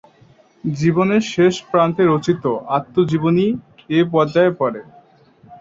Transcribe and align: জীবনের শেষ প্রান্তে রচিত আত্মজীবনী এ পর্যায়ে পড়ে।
জীবনের 0.63 1.23
শেষ 1.33 1.53
প্রান্তে 1.69 2.03
রচিত 2.05 2.43
আত্মজীবনী 2.77 3.47
এ 3.89 3.99
পর্যায়ে 4.13 4.51
পড়ে। 4.59 4.81